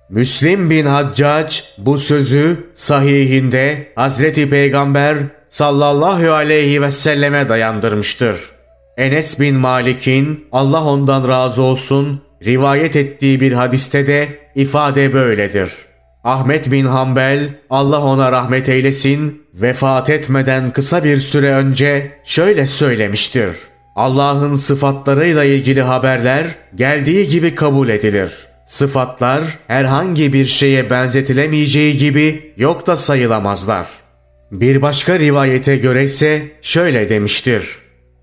Müslim 0.08 0.70
bin 0.70 0.86
Haccac 0.86 1.60
bu 1.78 1.98
sözü 1.98 2.70
sahihinde 2.74 3.92
Hazreti 3.94 4.50
Peygamber 4.50 5.16
sallallahu 5.48 6.32
aleyhi 6.32 6.82
ve 6.82 6.90
selleme 6.90 7.48
dayandırmıştır. 7.48 8.36
Enes 8.96 9.40
bin 9.40 9.56
Malik'in 9.56 10.46
Allah 10.52 10.84
ondan 10.84 11.28
razı 11.28 11.62
olsun 11.62 12.22
rivayet 12.44 12.96
ettiği 12.96 13.40
bir 13.40 13.52
hadiste 13.52 14.06
de 14.06 14.28
ifade 14.54 15.12
böyledir. 15.12 15.72
Ahmet 16.24 16.70
bin 16.70 16.86
Hanbel 16.86 17.48
Allah 17.70 18.04
ona 18.04 18.32
rahmet 18.32 18.68
eylesin 18.68 19.42
vefat 19.54 20.10
etmeden 20.10 20.70
kısa 20.70 21.04
bir 21.04 21.16
süre 21.16 21.50
önce 21.50 22.12
şöyle 22.24 22.66
söylemiştir. 22.66 23.50
Allah'ın 23.96 24.54
sıfatlarıyla 24.54 25.44
ilgili 25.44 25.82
haberler 25.82 26.46
geldiği 26.74 27.28
gibi 27.28 27.54
kabul 27.54 27.88
edilir. 27.88 28.53
Sıfatlar 28.74 29.42
herhangi 29.66 30.32
bir 30.32 30.46
şeye 30.46 30.90
benzetilemeyeceği 30.90 31.96
gibi 31.96 32.52
yok 32.56 32.86
da 32.86 32.96
sayılamazlar. 32.96 33.86
Bir 34.50 34.82
başka 34.82 35.18
rivayete 35.18 35.76
göre 35.76 36.04
ise 36.04 36.52
şöyle 36.62 37.08
demiştir. 37.08 37.78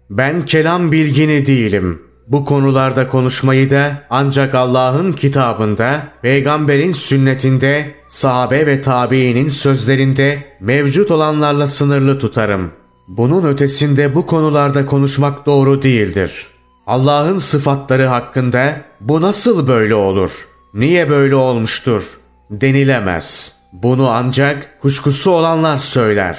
Ben 0.10 0.46
kelam 0.46 0.92
bilgini 0.92 1.46
değilim. 1.46 2.02
Bu 2.28 2.46
konularda 2.46 3.08
konuşmayı 3.08 3.70
da 3.70 4.04
ancak 4.10 4.56
Allah'ın 4.56 5.14
kitabında, 5.14 6.08
peygamberin 6.22 6.92
sünnetinde, 6.92 7.86
sahabe 8.08 8.66
ve 8.66 8.82
tabiinin 8.82 9.48
sözlerinde 9.48 10.44
mevcut 10.60 11.12
olanlarla 11.12 11.68
sınırlı 11.68 12.20
tutarım. 12.20 12.72
Bunun 13.08 13.48
ötesinde 13.48 14.16
bu 14.16 14.26
konularda 14.26 14.86
konuşmak 14.86 15.46
doğru 15.46 15.82
değildir. 15.82 16.51
Allah'ın 16.92 17.38
sıfatları 17.38 18.06
hakkında 18.06 18.76
bu 19.02 19.22
nasıl 19.22 19.68
böyle 19.68 19.96
olur? 19.96 20.32
Niye 20.74 21.10
böyle 21.10 21.36
olmuştur? 21.36 22.04
Denilemez. 22.50 23.56
Bunu 23.74 24.10
ancak 24.10 24.82
kuşkusu 24.82 25.32
olanlar 25.32 25.78
söyler. 25.78 26.38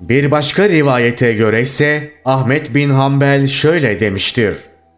Bir 0.00 0.30
başka 0.30 0.68
rivayete 0.68 1.32
göre 1.32 1.62
ise 1.62 2.12
Ahmet 2.24 2.74
bin 2.74 2.90
Hanbel 2.90 3.48
şöyle 3.48 4.00
demiştir 4.00 4.56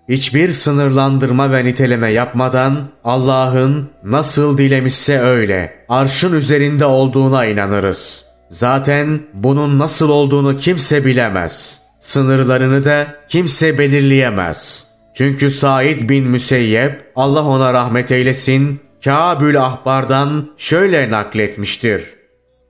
hiçbir 0.08 0.48
sınırlandırma 0.48 1.52
ve 1.52 1.64
niteleme 1.64 2.10
yapmadan 2.10 2.88
Allah'ın 3.04 3.90
nasıl 4.04 4.58
dilemişse 4.58 5.20
öyle 5.20 5.84
arşın 5.88 6.32
üzerinde 6.32 6.84
olduğuna 6.84 7.46
inanırız. 7.46 8.24
Zaten 8.50 9.20
bunun 9.34 9.78
nasıl 9.78 10.08
olduğunu 10.08 10.56
kimse 10.56 11.04
bilemez. 11.04 11.80
Sınırlarını 12.10 12.84
da 12.84 13.06
kimse 13.28 13.78
belirleyemez. 13.78 14.86
Çünkü 15.14 15.50
Said 15.50 16.08
bin 16.08 16.28
Müseyyep 16.28 17.12
Allah 17.16 17.44
ona 17.44 17.72
rahmet 17.74 18.12
eylesin 18.12 18.80
Kâbül 19.04 19.60
Ahbar'dan 19.60 20.50
şöyle 20.56 21.10
nakletmiştir. 21.10 22.04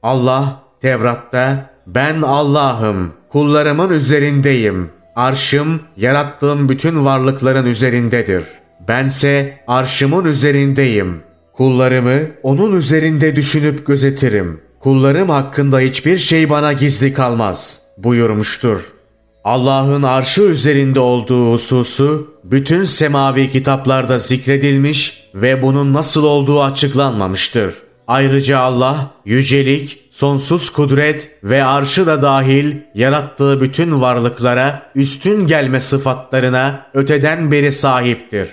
Allah 0.02 0.62
Tevrat'ta 0.80 1.70
ben 1.86 2.22
Allah'ım 2.22 3.12
kullarımın 3.28 3.90
üzerindeyim 3.90 4.90
Arşım 5.16 5.80
yarattığım 5.96 6.68
bütün 6.68 7.04
varlıkların 7.04 7.66
üzerindedir. 7.66 8.44
Bense 8.88 9.60
arşımın 9.66 10.24
üzerindeyim. 10.24 11.22
Kullarımı 11.52 12.20
onun 12.42 12.72
üzerinde 12.72 13.36
düşünüp 13.36 13.86
gözetirim. 13.86 14.60
Kullarım 14.80 15.28
hakkında 15.28 15.80
hiçbir 15.80 16.16
şey 16.16 16.50
bana 16.50 16.72
gizli 16.72 17.12
kalmaz 17.12 17.80
buyurmuştur. 17.98 18.99
Allah'ın 19.44 20.02
arşı 20.02 20.42
üzerinde 20.42 21.00
olduğu 21.00 21.52
hususu 21.52 22.34
bütün 22.44 22.84
semavi 22.84 23.50
kitaplarda 23.50 24.18
zikredilmiş 24.18 25.24
ve 25.34 25.62
bunun 25.62 25.92
nasıl 25.92 26.24
olduğu 26.24 26.62
açıklanmamıştır. 26.62 27.74
Ayrıca 28.06 28.58
Allah 28.58 29.10
yücelik, 29.24 30.00
sonsuz 30.10 30.70
kudret 30.70 31.30
ve 31.44 31.64
arşı 31.64 32.06
da 32.06 32.22
dahil 32.22 32.76
yarattığı 32.94 33.60
bütün 33.60 34.00
varlıklara 34.00 34.82
üstün 34.94 35.46
gelme 35.46 35.80
sıfatlarına 35.80 36.86
öteden 36.94 37.52
beri 37.52 37.72
sahiptir. 37.72 38.48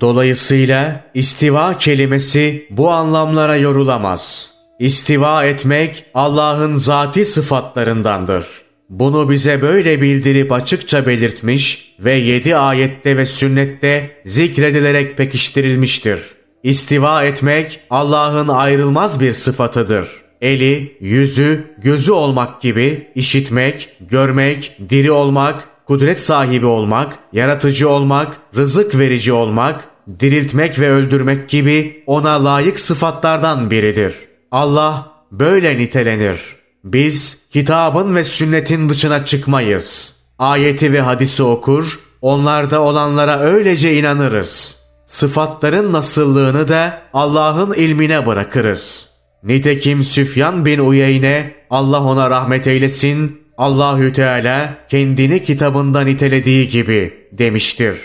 Dolayısıyla 0.00 1.04
istiva 1.14 1.78
kelimesi 1.78 2.66
bu 2.70 2.90
anlamlara 2.90 3.56
yorulamaz. 3.56 4.50
İstiva 4.78 5.44
etmek 5.44 6.04
Allah'ın 6.14 6.76
zati 6.76 7.24
sıfatlarındandır. 7.24 8.65
Bunu 8.88 9.30
bize 9.30 9.62
böyle 9.62 10.00
bildirip 10.00 10.52
açıkça 10.52 11.06
belirtmiş 11.06 11.94
ve 12.00 12.14
yedi 12.14 12.56
ayette 12.56 13.16
ve 13.16 13.26
sünnette 13.26 14.10
zikredilerek 14.26 15.16
pekiştirilmiştir. 15.16 16.20
İstiva 16.62 17.24
etmek 17.24 17.80
Allah'ın 17.90 18.48
ayrılmaz 18.48 19.20
bir 19.20 19.32
sıfatıdır.'' 19.32 20.26
eli, 20.40 20.96
yüzü, 21.00 21.74
gözü 21.78 22.12
olmak 22.12 22.60
gibi 22.60 23.10
işitmek, 23.14 23.96
görmek, 24.00 24.78
diri 24.90 25.10
olmak, 25.10 25.68
kudret 25.86 26.20
sahibi 26.20 26.66
olmak, 26.66 27.18
yaratıcı 27.32 27.88
olmak, 27.88 28.36
rızık 28.56 28.98
verici 28.98 29.32
olmak, 29.32 29.84
diriltmek 30.20 30.78
ve 30.80 30.90
öldürmek 30.90 31.48
gibi 31.48 32.02
ona 32.06 32.44
layık 32.44 32.78
sıfatlardan 32.78 33.70
biridir. 33.70 34.14
Allah 34.50 35.12
böyle 35.32 35.78
nitelenir. 35.78 36.40
Biz 36.86 37.38
kitabın 37.50 38.14
ve 38.14 38.24
sünnetin 38.24 38.88
dışına 38.88 39.24
çıkmayız. 39.24 40.16
Ayeti 40.38 40.92
ve 40.92 41.00
hadisi 41.00 41.42
okur, 41.42 42.00
onlarda 42.22 42.80
olanlara 42.80 43.38
öylece 43.40 43.98
inanırız. 43.98 44.76
Sıfatların 45.06 45.92
nasıllığını 45.92 46.68
da 46.68 47.02
Allah'ın 47.12 47.72
ilmine 47.72 48.26
bırakırız.'' 48.26 49.16
Nitekim 49.46 50.02
Süfyan 50.02 50.64
bin 50.64 50.78
Uyeyne 50.78 51.54
Allah 51.70 52.02
ona 52.02 52.30
rahmet 52.30 52.66
eylesin 52.66 53.42
Allahü 53.58 54.12
Teala 54.12 54.74
kendini 54.88 55.42
kitabında 55.42 56.00
nitelediği 56.00 56.68
gibi 56.68 57.28
demiştir. 57.32 57.96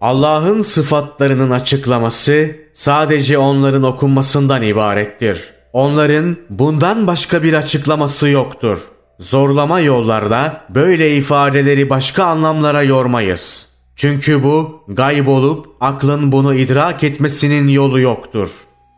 Allah'ın 0.00 0.62
sıfatlarının 0.62 1.50
açıklaması 1.50 2.56
sadece 2.74 3.38
onların 3.38 3.82
okunmasından 3.82 4.62
ibarettir. 4.62 5.57
Onların 5.72 6.36
bundan 6.50 7.06
başka 7.06 7.42
bir 7.42 7.54
açıklaması 7.54 8.28
yoktur. 8.28 8.78
Zorlama 9.20 9.80
yollarla 9.80 10.64
böyle 10.74 11.16
ifadeleri 11.16 11.90
başka 11.90 12.24
anlamlara 12.24 12.82
yormayız. 12.82 13.68
Çünkü 13.96 14.42
bu 14.42 14.84
gayb 14.88 15.26
olup 15.26 15.66
aklın 15.80 16.32
bunu 16.32 16.54
idrak 16.54 17.04
etmesinin 17.04 17.68
yolu 17.68 18.00
yoktur. 18.00 18.48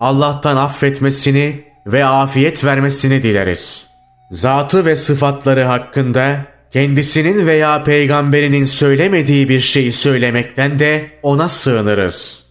Allah'tan 0.00 0.56
affetmesini 0.56 1.64
ve 1.87 2.04
afiyet 2.04 2.64
vermesini 2.64 3.22
dileriz. 3.22 3.87
Zatı 4.30 4.85
ve 4.85 4.96
sıfatları 4.96 5.62
hakkında 5.62 6.44
kendisinin 6.72 7.46
veya 7.46 7.85
peygamberinin 7.85 8.64
söylemediği 8.64 9.48
bir 9.48 9.61
şeyi 9.61 9.92
söylemekten 9.92 10.78
de 10.78 11.11
ona 11.22 11.48
sığınırız. 11.48 12.44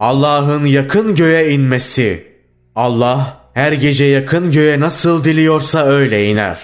Allah'ın 0.00 0.64
yakın 0.64 1.14
göğe 1.14 1.52
inmesi. 1.52 2.31
Allah 2.76 3.36
her 3.54 3.72
gece 3.72 4.04
yakın 4.04 4.52
göğe 4.52 4.80
nasıl 4.80 5.24
diliyorsa 5.24 5.84
öyle 5.84 6.30
iner. 6.30 6.58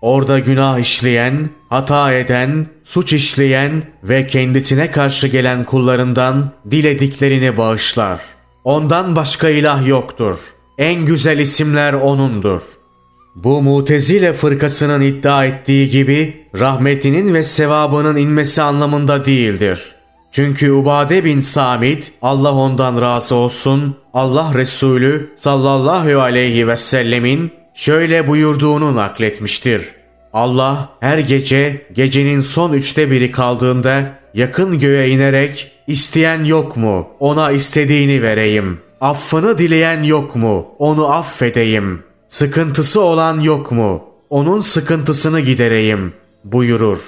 Orada 0.00 0.38
günah 0.38 0.78
işleyen, 0.78 1.50
hata 1.68 2.12
eden, 2.12 2.66
suç 2.84 3.12
işleyen 3.12 3.82
ve 4.02 4.26
kendisine 4.26 4.90
karşı 4.90 5.28
gelen 5.28 5.64
kullarından 5.64 6.50
dilediklerini 6.70 7.56
bağışlar. 7.56 8.20
Ondan 8.64 9.16
başka 9.16 9.48
ilah 9.48 9.86
yoktur.'' 9.86 10.60
en 10.80 11.04
güzel 11.04 11.38
isimler 11.38 11.92
O'nundur. 11.92 12.60
Bu 13.34 13.62
mutezile 13.62 14.32
fırkasının 14.32 15.00
iddia 15.00 15.44
ettiği 15.44 15.90
gibi 15.90 16.46
rahmetinin 16.58 17.34
ve 17.34 17.42
sevabının 17.44 18.16
inmesi 18.16 18.62
anlamında 18.62 19.24
değildir. 19.24 19.94
Çünkü 20.32 20.72
Ubade 20.72 21.24
bin 21.24 21.40
Samit, 21.40 22.12
Allah 22.22 22.54
ondan 22.54 23.00
razı 23.00 23.34
olsun, 23.34 23.96
Allah 24.14 24.52
Resulü 24.54 25.32
sallallahu 25.36 26.20
aleyhi 26.20 26.68
ve 26.68 26.76
sellemin 26.76 27.52
şöyle 27.74 28.26
buyurduğunu 28.26 28.96
nakletmiştir. 28.96 29.82
Allah 30.32 30.88
her 31.00 31.18
gece 31.18 31.86
gecenin 31.92 32.40
son 32.40 32.72
üçte 32.72 33.10
biri 33.10 33.30
kaldığında 33.32 34.10
yakın 34.34 34.78
göğe 34.78 35.08
inerek 35.08 35.72
isteyen 35.86 36.44
yok 36.44 36.76
mu 36.76 37.08
ona 37.20 37.50
istediğini 37.50 38.22
vereyim. 38.22 38.80
Affını 39.00 39.58
dileyen 39.58 40.02
yok 40.02 40.36
mu 40.36 40.74
onu 40.78 41.12
affedeyim. 41.12 42.02
Sıkıntısı 42.28 43.00
olan 43.00 43.40
yok 43.40 43.72
mu 43.72 44.04
onun 44.30 44.60
sıkıntısını 44.60 45.40
gidereyim 45.40 46.12
buyurur. 46.44 46.98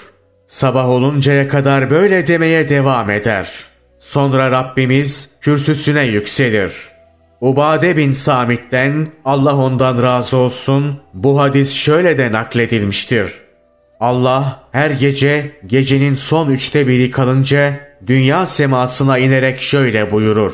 Sabah 0.47 0.89
oluncaya 0.89 1.49
kadar 1.49 1.91
böyle 1.91 2.27
demeye 2.27 2.69
devam 2.69 3.11
eder. 3.11 3.51
Sonra 3.99 4.51
Rabbimiz 4.51 5.31
kürsüsüne 5.41 6.05
yükselir. 6.05 6.92
Ubade 7.43 7.97
bin 7.97 8.13
Samit'ten 8.13 9.09
Allah 9.25 9.57
ondan 9.57 10.03
razı 10.03 10.37
olsun 10.37 11.01
bu 11.15 11.41
hadis 11.41 11.75
şöyle 11.75 12.19
de 12.19 12.33
nakledilmiştir. 12.33 13.33
Allah 14.01 14.63
her 14.73 14.91
gece 14.91 15.51
gecenin 15.67 16.15
son 16.15 16.51
üçte 16.51 16.87
biri 16.87 17.11
kalınca 17.11 17.81
dünya 18.07 18.47
semasına 18.47 19.19
inerek 19.19 19.63
şöyle 19.63 20.11
buyurur. 20.11 20.53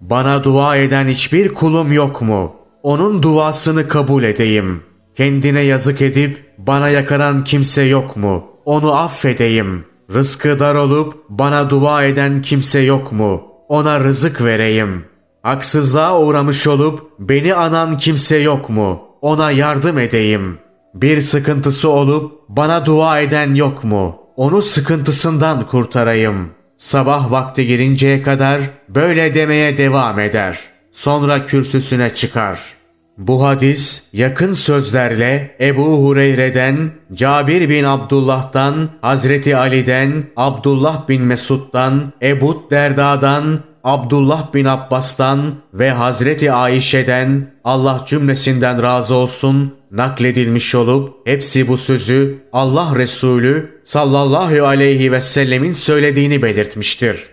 Bana 0.00 0.44
dua 0.44 0.76
eden 0.76 1.08
hiçbir 1.08 1.54
kulum 1.54 1.92
yok 1.92 2.22
mu? 2.22 2.56
Onun 2.82 3.22
duasını 3.22 3.88
kabul 3.88 4.22
edeyim. 4.22 4.82
Kendine 5.16 5.60
yazık 5.60 6.02
edip 6.02 6.44
bana 6.58 6.88
yakaran 6.88 7.44
kimse 7.44 7.82
yok 7.82 8.16
mu? 8.16 8.44
Onu 8.64 8.94
affedeyim. 8.94 9.84
Rızkı 10.14 10.58
dar 10.58 10.74
olup 10.74 11.14
bana 11.28 11.70
dua 11.70 12.04
eden 12.04 12.42
kimse 12.42 12.80
yok 12.80 13.12
mu? 13.12 13.42
Ona 13.68 14.00
rızık 14.00 14.44
vereyim. 14.44 15.13
Haksızlığa 15.44 16.20
uğramış 16.20 16.66
olup 16.66 17.10
beni 17.18 17.54
anan 17.54 17.98
kimse 17.98 18.36
yok 18.36 18.70
mu? 18.70 19.02
Ona 19.20 19.50
yardım 19.50 19.98
edeyim. 19.98 20.58
Bir 20.94 21.20
sıkıntısı 21.20 21.90
olup 21.90 22.32
bana 22.48 22.86
dua 22.86 23.20
eden 23.20 23.54
yok 23.54 23.84
mu? 23.84 24.16
Onu 24.36 24.62
sıkıntısından 24.62 25.66
kurtarayım. 25.66 26.50
Sabah 26.78 27.30
vakti 27.30 27.66
girinceye 27.66 28.22
kadar 28.22 28.60
böyle 28.88 29.34
demeye 29.34 29.78
devam 29.78 30.18
eder. 30.18 30.58
Sonra 30.92 31.46
kürsüsüne 31.46 32.14
çıkar.'' 32.14 32.84
Bu 33.18 33.44
hadis 33.44 34.02
yakın 34.12 34.52
sözlerle 34.52 35.56
Ebu 35.60 36.06
Hureyre'den, 36.06 36.90
Cabir 37.12 37.68
bin 37.68 37.84
Abdullah'tan, 37.84 38.88
Hazreti 39.00 39.56
Ali'den, 39.56 40.24
Abdullah 40.36 41.08
bin 41.08 41.22
Mesud'dan, 41.22 42.12
Ebu 42.22 42.66
Derda'dan, 42.70 43.60
Abdullah 43.84 44.54
bin 44.54 44.64
Abbas'tan 44.64 45.54
ve 45.74 45.90
Hazreti 45.90 46.52
Ayşe'den 46.52 47.54
Allah 47.64 48.04
cümlesinden 48.06 48.82
razı 48.82 49.14
olsun 49.14 49.74
nakledilmiş 49.90 50.74
olup 50.74 51.26
hepsi 51.26 51.68
bu 51.68 51.78
sözü 51.78 52.38
Allah 52.52 52.92
Resulü 52.96 53.80
sallallahu 53.84 54.66
aleyhi 54.66 55.12
ve 55.12 55.20
sellemin 55.20 55.72
söylediğini 55.72 56.42
belirtmiştir. 56.42 57.28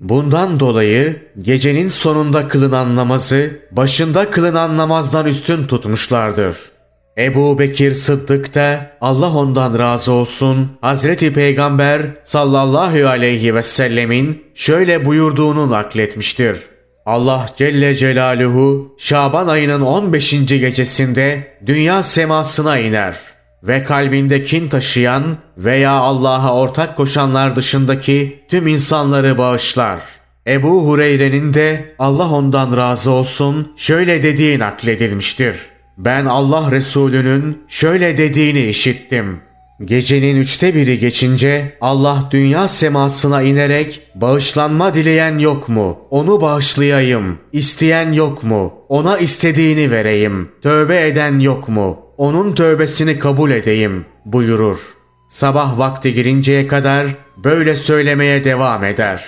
Bundan 0.00 0.60
dolayı 0.60 1.22
gecenin 1.42 1.88
sonunda 1.88 2.48
kılınan 2.48 2.96
namazı 2.96 3.60
başında 3.70 4.30
kılınan 4.30 4.76
namazdan 4.76 5.26
üstün 5.26 5.66
tutmuşlardır. 5.66 6.56
Ebu 7.18 7.58
Bekir 7.58 7.94
Sıddık 7.94 8.54
da 8.54 8.90
Allah 9.00 9.36
ondan 9.36 9.78
razı 9.78 10.12
olsun 10.12 10.78
Hazreti 10.80 11.32
Peygamber 11.32 12.02
sallallahu 12.24 13.08
aleyhi 13.08 13.54
ve 13.54 13.62
sellemin 13.62 14.44
şöyle 14.54 15.04
buyurduğunu 15.04 15.70
nakletmiştir. 15.70 16.58
Allah 17.06 17.46
Celle 17.56 17.94
Celaluhu 17.94 18.94
Şaban 18.98 19.48
ayının 19.48 19.80
15. 19.80 20.30
gecesinde 20.46 21.56
dünya 21.66 22.02
semasına 22.02 22.78
iner.'' 22.78 23.34
ve 23.66 23.84
kalbinde 23.84 24.42
kin 24.42 24.68
taşıyan 24.68 25.36
veya 25.58 25.92
Allah'a 25.92 26.54
ortak 26.60 26.96
koşanlar 26.96 27.56
dışındaki 27.56 28.44
tüm 28.50 28.66
insanları 28.66 29.38
bağışlar. 29.38 30.00
Ebu 30.46 30.88
Hureyre'nin 30.88 31.54
de 31.54 31.94
Allah 31.98 32.30
ondan 32.30 32.76
razı 32.76 33.10
olsun 33.10 33.72
şöyle 33.76 34.22
dediği 34.22 34.58
nakledilmiştir. 34.58 35.56
Ben 35.98 36.24
Allah 36.24 36.70
Resulü'nün 36.70 37.62
şöyle 37.68 38.16
dediğini 38.16 38.62
işittim. 38.62 39.40
Gecenin 39.84 40.36
üçte 40.36 40.74
biri 40.74 40.98
geçince 40.98 41.76
Allah 41.80 42.28
dünya 42.30 42.68
semasına 42.68 43.42
inerek 43.42 44.02
bağışlanma 44.14 44.94
dileyen 44.94 45.38
yok 45.38 45.68
mu? 45.68 45.98
Onu 46.10 46.40
bağışlayayım. 46.40 47.38
İsteyen 47.52 48.12
yok 48.12 48.42
mu? 48.42 48.74
Ona 48.88 49.18
istediğini 49.18 49.90
vereyim. 49.90 50.50
Tövbe 50.62 51.06
eden 51.06 51.38
yok 51.38 51.68
mu? 51.68 52.04
onun 52.18 52.54
tövbesini 52.54 53.18
kabul 53.18 53.50
edeyim 53.50 54.04
buyurur. 54.24 54.78
Sabah 55.28 55.78
vakti 55.78 56.14
girinceye 56.14 56.66
kadar 56.66 57.06
böyle 57.44 57.76
söylemeye 57.76 58.44
devam 58.44 58.84
eder. 58.84 59.24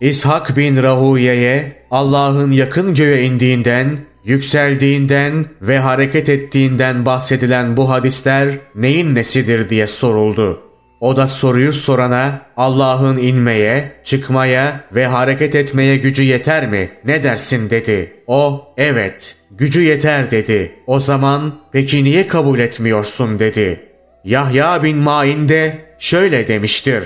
İshak 0.00 0.56
bin 0.56 0.82
Rahuye'ye 0.82 1.82
Allah'ın 1.90 2.50
yakın 2.50 2.94
göğe 2.94 3.24
indiğinden, 3.24 3.98
yükseldiğinden 4.28 5.46
ve 5.62 5.78
hareket 5.78 6.28
ettiğinden 6.28 7.06
bahsedilen 7.06 7.76
bu 7.76 7.90
hadisler 7.90 8.48
neyin 8.74 9.14
nesidir 9.14 9.68
diye 9.68 9.86
soruldu. 9.86 10.62
O 11.00 11.16
da 11.16 11.26
soruyu 11.26 11.72
sorana 11.72 12.42
Allah'ın 12.56 13.18
inmeye, 13.18 13.92
çıkmaya 14.04 14.80
ve 14.94 15.06
hareket 15.06 15.54
etmeye 15.54 15.96
gücü 15.96 16.22
yeter 16.22 16.68
mi? 16.68 16.90
Ne 17.04 17.22
dersin 17.22 17.70
dedi. 17.70 18.12
O 18.26 18.72
evet 18.76 19.36
gücü 19.50 19.82
yeter 19.82 20.30
dedi. 20.30 20.72
O 20.86 21.00
zaman 21.00 21.60
peki 21.72 22.04
niye 22.04 22.26
kabul 22.26 22.58
etmiyorsun 22.58 23.38
dedi. 23.38 23.80
Yahya 24.24 24.82
bin 24.82 24.96
Ma'in 24.96 25.48
de 25.48 25.78
şöyle 25.98 26.48
demiştir. 26.48 27.04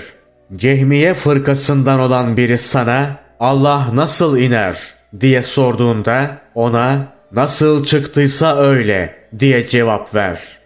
Cehmiye 0.56 1.14
fırkasından 1.14 2.00
olan 2.00 2.36
biri 2.36 2.58
sana 2.58 3.16
Allah 3.40 3.88
nasıl 3.94 4.38
iner 4.38 4.76
diye 5.20 5.42
sorduğunda 5.42 6.38
ona 6.54 7.11
nasıl 7.32 7.84
çıktıysa 7.84 8.58
öyle 8.58 9.14
diye 9.38 9.68
cevap 9.68 10.14
ver.'' 10.14 10.62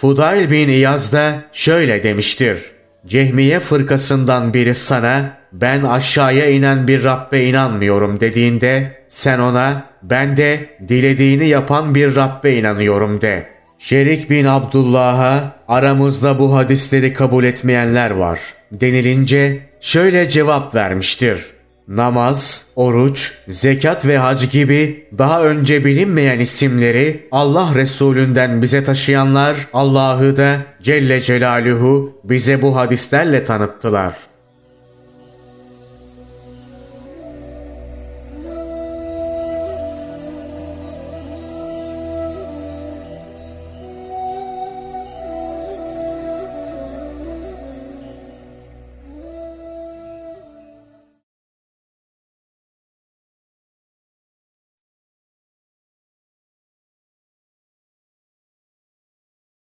Fudayl 0.00 0.50
bin 0.50 0.68
İyaz 0.68 1.12
da 1.12 1.44
şöyle 1.52 2.02
demiştir. 2.02 2.58
Cehmiye 3.06 3.60
fırkasından 3.60 4.54
biri 4.54 4.74
sana 4.74 5.36
ben 5.52 5.82
aşağıya 5.82 6.50
inen 6.50 6.88
bir 6.88 7.04
Rabbe 7.04 7.44
inanmıyorum 7.44 8.20
dediğinde 8.20 9.02
sen 9.08 9.38
ona 9.38 9.84
ben 10.02 10.36
de 10.36 10.66
dilediğini 10.88 11.48
yapan 11.48 11.94
bir 11.94 12.16
Rabbe 12.16 12.54
inanıyorum 12.54 13.20
de. 13.20 13.46
Şerik 13.78 14.30
bin 14.30 14.44
Abdullah'a 14.44 15.56
aramızda 15.68 16.38
bu 16.38 16.56
hadisleri 16.56 17.14
kabul 17.14 17.44
etmeyenler 17.44 18.10
var 18.10 18.40
denilince 18.72 19.58
şöyle 19.80 20.28
cevap 20.28 20.74
vermiştir 20.74 21.46
namaz, 21.90 22.64
oruç, 22.76 23.32
zekat 23.48 24.06
ve 24.06 24.18
hac 24.18 24.50
gibi 24.50 25.08
daha 25.18 25.44
önce 25.44 25.84
bilinmeyen 25.84 26.40
isimleri 26.40 27.28
Allah 27.32 27.74
Resulünden 27.74 28.62
bize 28.62 28.84
taşıyanlar 28.84 29.56
Allah'ı 29.72 30.36
da 30.36 30.56
Celle 30.82 31.20
Celaluhu 31.20 32.20
bize 32.24 32.62
bu 32.62 32.76
hadislerle 32.76 33.44
tanıttılar. 33.44 34.29